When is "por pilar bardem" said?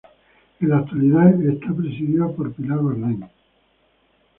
2.35-3.21